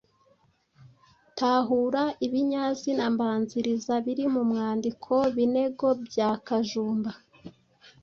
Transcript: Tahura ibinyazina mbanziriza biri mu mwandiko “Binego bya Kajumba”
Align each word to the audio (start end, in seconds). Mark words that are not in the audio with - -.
Tahura 1.37 2.03
ibinyazina 2.25 3.03
mbanziriza 3.13 3.93
biri 4.05 4.25
mu 4.33 4.41
mwandiko 4.49 5.13
“Binego 5.35 5.87
bya 6.05 6.29
Kajumba” 6.45 7.11